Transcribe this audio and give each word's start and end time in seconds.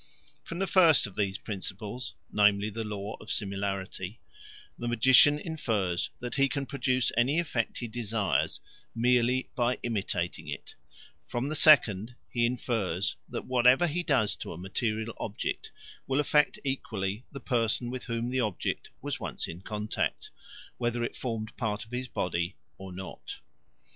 From 0.43 0.57
the 0.57 0.65
first 0.65 1.05
of 1.05 1.15
these 1.15 1.37
principles, 1.37 2.15
namely 2.31 2.71
the 2.71 2.83
Law 2.83 3.17
of 3.21 3.29
Similarity, 3.29 4.19
the 4.75 4.87
magician 4.87 5.37
infers 5.37 6.09
that 6.19 6.33
he 6.33 6.49
can 6.49 6.65
produce 6.65 7.11
any 7.15 7.39
effect 7.39 7.77
he 7.77 7.87
desires 7.87 8.59
merely 8.95 9.51
by 9.53 9.77
imitating 9.83 10.47
it: 10.47 10.73
from 11.27 11.49
the 11.49 11.55
second 11.55 12.15
he 12.31 12.47
infers 12.47 13.15
that 13.29 13.45
whatever 13.45 13.85
he 13.85 14.01
does 14.01 14.35
to 14.37 14.53
a 14.53 14.57
material 14.57 15.13
object 15.19 15.71
will 16.07 16.19
affect 16.19 16.57
equally 16.63 17.27
the 17.31 17.39
person 17.39 17.91
with 17.91 18.05
whom 18.05 18.31
the 18.31 18.39
object 18.39 18.89
was 19.03 19.19
once 19.19 19.47
in 19.47 19.61
contact, 19.61 20.31
whether 20.79 21.03
it 21.03 21.15
formed 21.15 21.55
part 21.57 21.85
of 21.85 21.91
his 21.91 22.07
body 22.07 22.55
or 22.79 22.91
not. 22.91 23.37